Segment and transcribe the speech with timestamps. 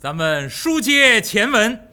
[0.00, 1.92] 咱们书接前文，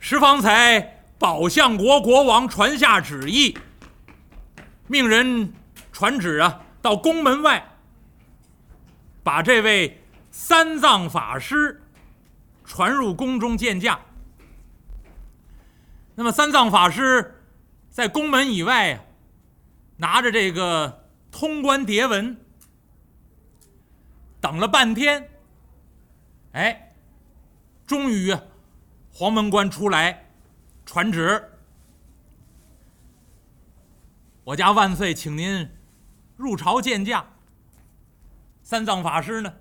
[0.00, 3.56] 石方才宝相国国王传下旨意，
[4.88, 5.54] 命人
[5.92, 7.64] 传旨啊，到宫门外，
[9.22, 10.02] 把这位
[10.32, 11.80] 三藏法师
[12.64, 14.00] 传入宫中见驾。
[16.16, 17.44] 那么三藏法师
[17.90, 19.04] 在宫门以外呀，
[19.98, 22.36] 拿着这个通关牒文，
[24.40, 25.28] 等了半天。
[26.52, 26.94] 哎，
[27.86, 28.36] 终于，
[29.10, 30.26] 黄门关出来
[30.84, 31.50] 传旨，
[34.44, 35.66] 我家万岁，请您
[36.36, 37.24] 入朝见驾。
[38.62, 39.54] 三藏法师呢，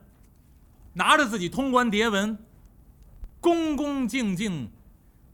[0.93, 2.37] 拿着自己通关牒文，
[3.39, 4.69] 恭恭敬敬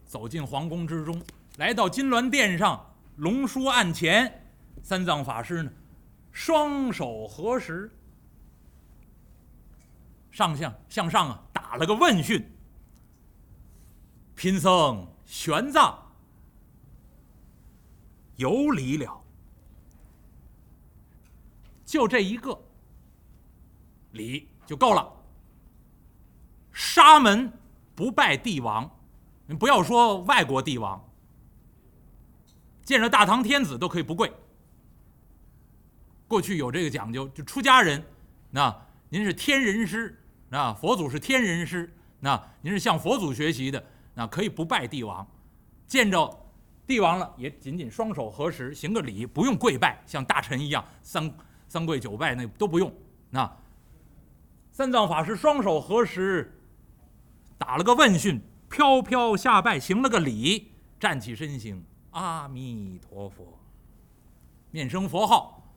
[0.05, 1.19] 走进皇宫之中，
[1.57, 4.45] 来到金銮殿上龙书案前，
[4.83, 5.71] 三藏法师呢，
[6.31, 7.91] 双手合十。
[10.29, 12.49] 上向向上啊，打了个问讯。
[14.35, 15.93] 贫僧玄奘
[18.37, 19.21] 有礼了，
[21.83, 22.57] 就这一个
[24.11, 25.11] 礼就够了。
[26.71, 27.51] 沙门
[27.93, 28.89] 不拜帝王，
[29.45, 31.03] 你不要说外国帝王，
[32.83, 34.31] 见着大唐天子都可以不跪。
[36.29, 38.05] 过去有这个讲究，就出家人，
[38.51, 38.73] 那
[39.09, 40.23] 您是天人师。
[40.49, 45.27] 那佛祖是天人师，那您是向佛祖学习的，那可以不拜帝王，
[45.85, 46.47] 见着
[46.85, 51.29] 帝王了也仅仅双手合十行个礼，不用跪拜，像大臣一样三
[51.67, 52.93] 三跪九拜那都不用。
[53.29, 53.57] 那
[54.71, 56.57] 三藏法师双手合十，
[57.57, 63.59] 打了个问讯，飘飘下拜，行了个礼，站起身行，阿弥陀佛，
[64.71, 65.69] 念声佛号。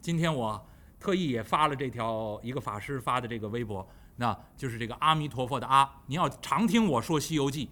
[0.00, 0.66] 今天我
[0.98, 3.86] 特意也发了这条一个法师发的这个微博。
[4.16, 7.66] 那就是这个阿弥陀佛的阿，您要常听我说《西游记》，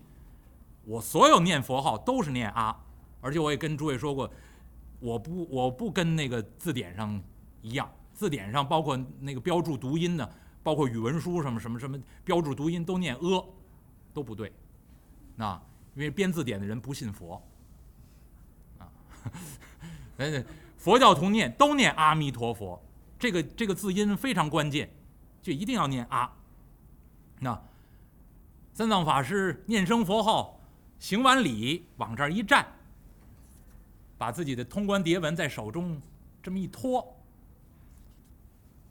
[0.84, 2.76] 我所有念佛号都是念阿，
[3.20, 4.28] 而且我也跟诸位说过，
[4.98, 7.22] 我不我不跟那个字典上
[7.60, 10.28] 一样，字典上包括那个标注读音的，
[10.64, 13.44] 包括语文书什么什么什么标注读音都念阿，
[14.12, 14.52] 都不对，
[15.36, 15.60] 那
[15.94, 17.40] 因为编字典的人不信佛，
[18.78, 18.90] 啊，
[20.76, 22.82] 佛教徒念都念阿弥陀佛，
[23.16, 24.90] 这个这个字音非常关键。
[25.42, 26.32] 就一定要念啊！
[27.40, 27.60] 那
[28.72, 30.60] 三藏法师念声佛号，
[31.00, 32.64] 行完礼，往这儿一站，
[34.16, 36.00] 把自己的通关牒文在手中
[36.40, 37.04] 这么一托。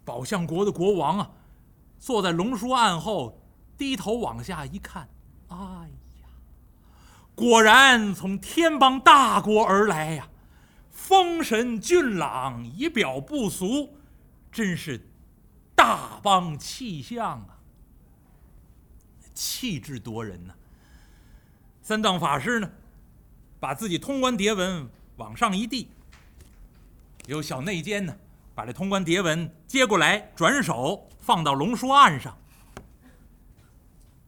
[0.03, 1.31] 宝相国的国王啊，
[1.97, 3.41] 坐在龙书案后，
[3.77, 5.07] 低头往下一看，
[5.47, 5.55] 哎
[6.21, 6.27] 呀，
[7.33, 10.27] 果然从天邦大国而来呀，
[10.89, 13.95] 风神俊朗，仪表不俗，
[14.51, 15.07] 真是。
[15.81, 17.57] 大邦气象啊，
[19.33, 20.53] 气质夺人呐！
[21.81, 22.69] 三藏法师呢，
[23.59, 25.89] 把自己通关牒文往上一递，
[27.25, 28.15] 有小内监呢，
[28.53, 32.37] 把这通关牒文接过来，转手放到龙书案上。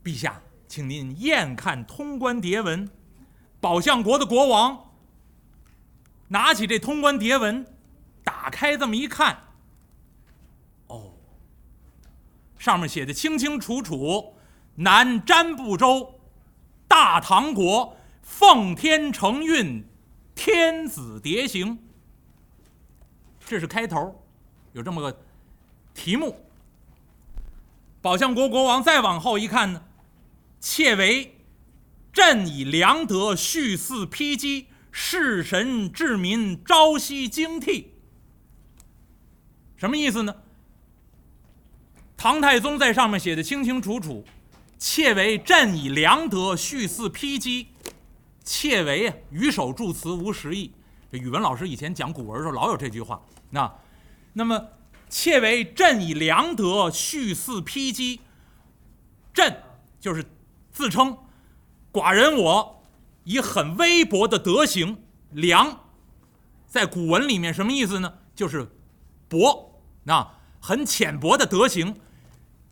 [0.03, 2.89] 陛下，请您验看通关牒文。
[3.61, 4.91] 宝相国的国王
[6.29, 7.63] 拿起这通关牒文，
[8.23, 9.37] 打开这么一看。
[12.63, 14.35] 上面写的清清楚楚，
[14.75, 16.17] 南瞻部洲，
[16.87, 19.85] 大唐国，奉天承运，
[20.33, 21.77] 天子迭行。
[23.45, 24.23] 这是开头，
[24.71, 25.25] 有这么个
[25.93, 26.39] 题目。
[28.01, 29.83] 宝相国国王再往后一看呢，
[30.61, 31.35] 窃为
[32.13, 37.87] 朕以良德续嗣披基，事神治民，朝夕惊惕。
[39.75, 40.42] 什么意思呢？
[42.23, 44.23] 唐太宗在上面写的清清楚楚，
[44.77, 47.67] 窃为朕以良德续嗣披基，
[48.45, 50.71] 窃为啊，语首助词无实意。
[51.11, 53.21] 这语文老师以前讲古文的时候老有这句话。
[53.49, 53.69] 那，
[54.31, 54.69] 那么
[55.09, 58.21] 窃为朕以良德续嗣披基，
[59.33, 59.61] 朕
[59.99, 60.23] 就是
[60.71, 61.17] 自称
[61.91, 62.85] 寡人我
[63.25, 64.97] 以很微薄的德行
[65.31, 65.77] 良，
[66.69, 68.13] 在古文里面什么意思呢？
[68.33, 68.65] 就是
[69.27, 70.25] 薄，那
[70.61, 71.93] 很浅薄的德行。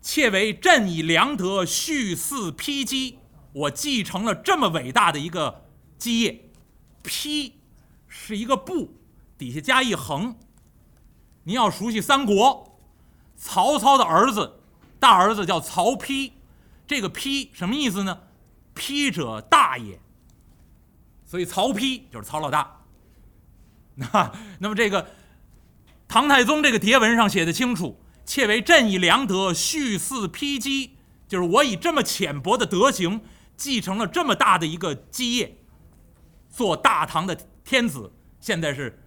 [0.02, 3.20] 窃为朕以良德续嗣披基，
[3.52, 5.62] 我继承了这么伟大的一个
[5.96, 6.50] 基业。
[7.02, 7.60] 披
[8.08, 8.98] 是一个不，
[9.38, 10.36] 底下加一横。
[11.44, 12.80] 您要熟悉三国，
[13.36, 14.60] 曹操的儿子，
[14.98, 16.32] 大儿子叫曹丕，
[16.86, 18.22] 这个丕什么意思呢？
[18.74, 20.00] 丕者大也。
[21.24, 22.80] 所以曹丕就是曹老大。
[23.94, 25.06] 那那么这个
[26.08, 28.01] 唐太宗这个牒文上写的清楚。
[28.24, 30.96] 窃为朕以良德续嗣披基，
[31.28, 33.20] 就是我以这么浅薄的德行，
[33.56, 35.58] 继承了这么大的一个基业，
[36.48, 39.02] 做大唐的天子，现在是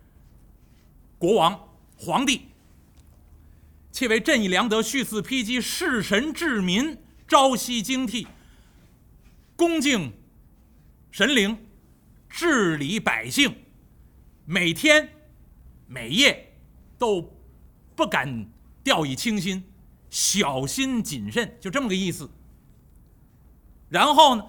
[1.18, 2.50] 国王、皇帝，
[3.92, 6.98] 且为朕以良德，蓄嗣披基，事神治民，
[7.28, 8.28] 朝夕精惕，
[9.56, 10.14] 恭敬
[11.10, 11.66] 神灵，
[12.30, 13.56] 治理百姓，
[14.46, 15.10] 每天
[15.88, 16.58] 每夜
[16.98, 17.34] 都
[17.96, 18.48] 不敢
[18.86, 19.66] 掉以轻心。
[20.10, 22.30] 小心谨慎，就这么个意思。
[23.90, 24.46] 然后呢，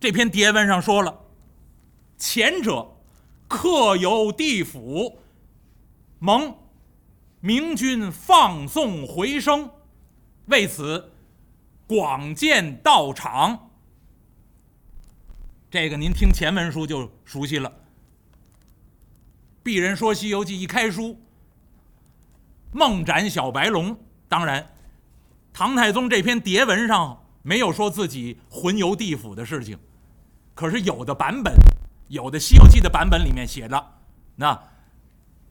[0.00, 1.20] 这篇牒文上说了，
[2.16, 2.96] 前者
[3.46, 5.18] 客游地府，
[6.18, 6.56] 蒙
[7.40, 9.70] 明君放送回声，
[10.46, 11.12] 为此
[11.86, 13.70] 广建道场。
[15.70, 17.70] 这个您听前文书就熟悉了。
[19.62, 21.20] 鄙人说《西游记》一开书，
[22.72, 23.96] 梦斩小白龙。
[24.28, 24.70] 当然，
[25.52, 29.78] 唐太宗这篇牒文上没有说自己魂游地府的事情，
[30.54, 31.54] 可是有的版本，
[32.08, 33.84] 有的《西游记》的版本里面写的，
[34.36, 34.60] 那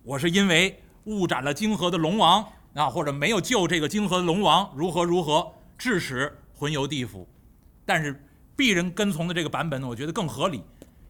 [0.04, 7.28] 我是因为误斩了泾河的龙王啊，或者没有救这个泾河的龙王，如何如何，致使魂游地府。
[7.86, 8.24] 但是
[8.56, 10.63] 鄙人跟从的这个版本呢，我觉得更合理。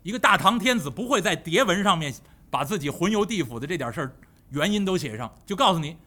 [0.03, 2.13] 一个大唐天子不会在牒文上面
[2.50, 4.15] 把自己魂游地府的这点事儿
[4.49, 5.97] 原因都写上，就告诉你，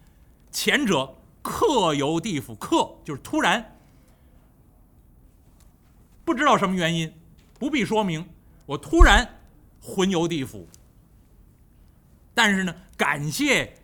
[0.51, 1.17] 前者。
[1.43, 3.79] 客游地府，客就是突然，
[6.23, 7.11] 不知道什么原因，
[7.59, 8.29] 不必说明。
[8.67, 9.41] 我突然
[9.81, 10.69] 魂游地府，
[12.35, 13.75] 但是呢，感谢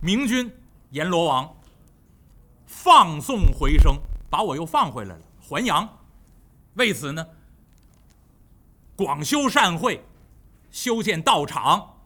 [0.00, 0.48] 明君
[0.90, 1.56] 阎罗王
[2.66, 3.96] 放送回声，
[4.30, 5.98] 把我又放回来了，还阳。
[6.74, 7.26] 为此呢，
[8.94, 10.04] 广修善会，
[10.70, 11.96] 修建道场，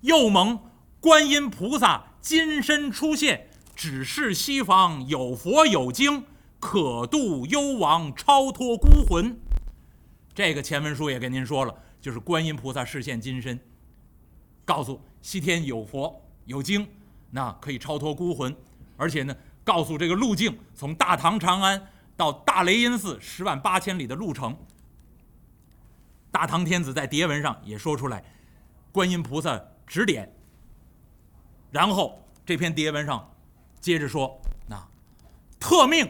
[0.00, 0.71] 又蒙
[1.02, 3.48] 观音菩萨金身出现。
[3.74, 6.24] 只是西方有佛有经，
[6.60, 9.36] 可度幽王，超脱孤魂。
[10.32, 13.58] 这个前文书也跟您说了，就是观音菩萨示现金身，
[14.64, 16.86] 告诉西天有佛有经，
[17.30, 18.54] 那可以超脱孤魂，
[18.96, 19.34] 而且呢，
[19.64, 24.56] 告诉这个路径，从大唐长安到大雷音寺十万八千里的路程。
[26.30, 28.22] 大唐天子在牒文上也说出来，
[28.92, 30.32] 观音菩萨指点。
[31.72, 33.28] 然后这篇牒文上。
[33.80, 34.80] 接着说，那
[35.58, 36.08] 特命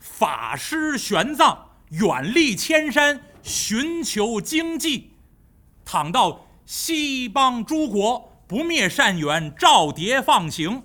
[0.00, 1.56] 法师玄奘
[1.90, 5.12] 远历千山，寻求经济，
[5.84, 10.82] 倘到西邦诸国，不灭善缘，照牒放行。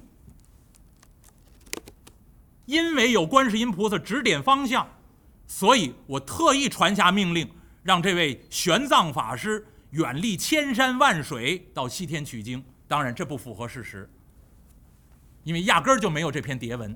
[2.66, 4.88] 因为有观世音菩萨指点方向，
[5.48, 7.50] 所以我特意传下命令，
[7.82, 12.64] 让这位玄奘法师远历千山万水到西天取经。
[12.92, 14.10] 当然，这不符合事实。
[15.46, 16.94] 因为压根儿就没有这篇牒文，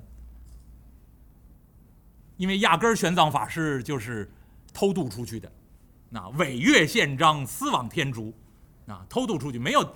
[2.36, 4.30] 因为压根儿玄奘法师就是
[4.74, 5.50] 偷渡出去的，
[6.10, 8.30] 那违越宪章，私往天竺，
[8.86, 9.90] 啊，偷渡出去没有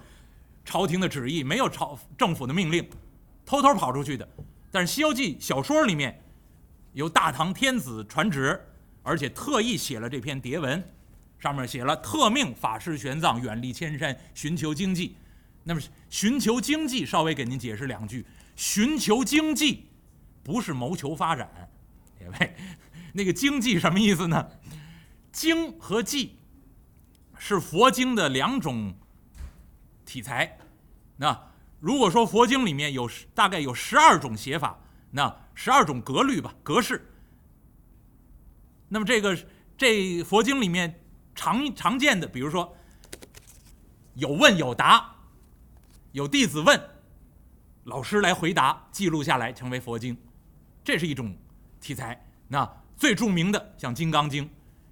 [0.64, 2.88] 朝廷的旨意，没有朝政府的命令，
[3.44, 4.26] 偷偷跑出去的。
[4.70, 6.18] 但是《西游记》小说里面
[6.94, 8.58] 由大唐天子传旨，
[9.02, 10.82] 而且特意写了这篇牒文，
[11.38, 15.14] 上面写了特命法师玄奘远离千山寻求经济。
[15.64, 18.24] 那么寻求经济，稍微给您解释两句。
[18.56, 19.88] 寻求经济，
[20.42, 21.70] 不是谋求发展，
[22.18, 22.54] 各位，
[23.14, 24.50] 那个经济什么意思呢？
[25.32, 26.38] 经和济
[27.38, 28.94] 是佛经的两种
[30.04, 30.58] 题材。
[31.16, 34.78] 那如果说佛经里面有大概有十二种写法，
[35.12, 37.06] 那十二种格律吧，格式。
[38.88, 39.38] 那么这个
[39.78, 41.00] 这佛经里面
[41.34, 42.76] 常常见的，比如说
[44.14, 45.14] 有问有答，
[46.12, 46.80] 有弟子问。
[47.84, 50.16] 老师来回答，记录下来成为佛经，
[50.84, 51.34] 这是一种
[51.80, 52.26] 题材。
[52.46, 54.44] 那最著名的像《金刚经》，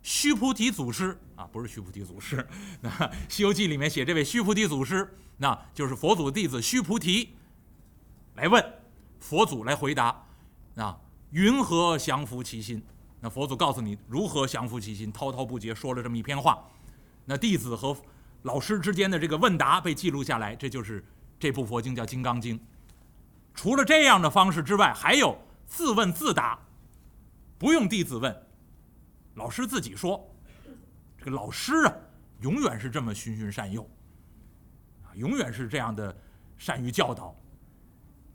[0.02, 2.44] 须菩提祖师啊，不是须菩提祖师，
[2.80, 2.88] 那
[3.28, 7.36] 《西游记》里面写这位须菩提祖师，那就是佛祖弟子须菩提
[8.36, 8.64] 来问
[9.20, 10.24] 佛祖来回答，
[10.76, 10.98] 啊，
[11.30, 12.82] 云何降伏其心？
[13.20, 16.64] 那佛祖告诉你如何降伏其心，滔滔不绝说了这么一篇话。
[17.26, 17.94] 那弟子和
[18.42, 21.04] 老师之间的这个问答被记录下来，这就是
[21.38, 22.58] 这部佛经叫《金刚经》。
[23.54, 26.58] 除了这样的方式之外，还有自问自答，
[27.58, 28.34] 不用弟子问，
[29.34, 30.24] 老师自己说。
[31.18, 31.92] 这个老师啊，
[32.40, 33.82] 永远是这么循循善诱，
[35.02, 36.16] 啊，永远是这样的
[36.56, 37.34] 善于教导。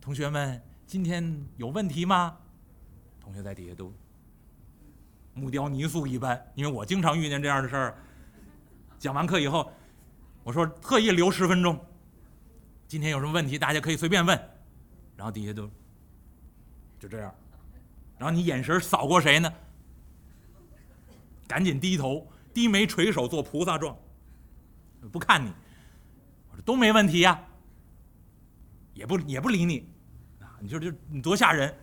[0.02, 2.38] 同学们，今天有问题吗？
[3.22, 3.92] 同学在底下都
[5.34, 7.98] 木雕泥塑一般，因为我经常遇见这样的事儿。
[9.00, 9.72] 讲完课以后，
[10.44, 11.80] 我说特意留十分钟，
[12.88, 14.38] 今天有什么问题，大家可以随便问。
[15.16, 15.70] 然后底下都
[17.00, 17.34] 就这样，
[18.18, 19.54] 然后你眼神扫过谁呢？
[21.48, 23.96] 赶紧低头，低眉垂手做菩萨状，
[25.12, 25.54] 不看你。
[26.50, 27.40] 我说都没问题呀，
[28.94, 29.88] 也不也不理你，
[30.40, 31.74] 啊，你说这你多吓人，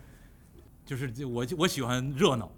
[0.85, 2.50] 就是我我喜欢热闹，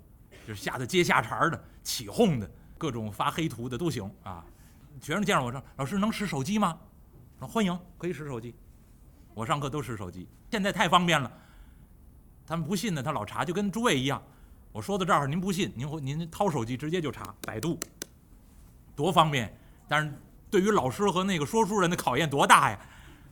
[0.49, 4.45] 就是吓得接下茬的、起哄的、各种发黑图的都行啊。
[5.01, 6.79] 学生见着我说：“老师能使手机吗？”
[7.39, 8.55] 说：“欢迎，可以使手机。”
[9.35, 11.31] 我上课都使手机，现在太方便了。
[12.47, 14.23] 他们不信呢，他老查，就跟诸位一样。
[14.73, 17.79] 我说到这儿，您不信，您您掏手机直接就查百度，
[18.95, 19.57] 多方便。
[19.89, 20.13] 但是
[20.51, 22.79] 对于老师和那个说书人的考验多大呀，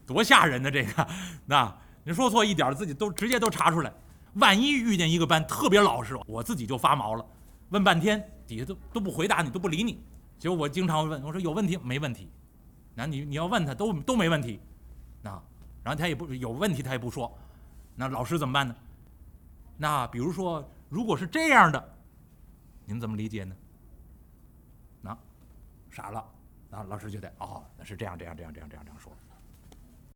[0.07, 0.71] 多吓人呢！
[0.71, 1.07] 这个，
[1.45, 3.93] 那您说错一点，自己都直接都查出来。
[4.35, 7.25] 万一遇见一个班特别老实，我自己就发毛了，
[7.71, 10.03] 问半天底下都都不回答你，都不理你。
[10.41, 12.29] 结果我经常问我说有问题没问题？
[12.95, 14.59] 那你你要问他都都没问题，
[15.23, 15.31] 那
[15.85, 17.33] 然后他也不有问题他也不说，
[17.95, 18.75] 那老师怎么办呢？
[19.77, 21.97] 那比如说如果是这样的，
[22.87, 23.55] 您怎么理解呢？
[25.03, 25.17] 那
[25.91, 26.27] 傻了，
[26.71, 29.13] 那老师就得哦，那是这样这样这样这样这样这样说。